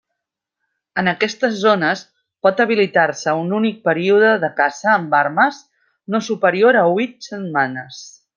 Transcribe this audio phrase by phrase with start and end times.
[1.01, 2.01] En aquestes zones
[2.47, 5.61] pot habilitar-se un únic període de caça amb armes
[6.15, 8.03] no superior a huit setmanes.